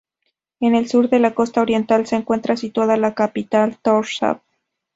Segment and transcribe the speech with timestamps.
[0.59, 4.41] En el sur de la costa oriental se encuentra situada la capital Tórshavn.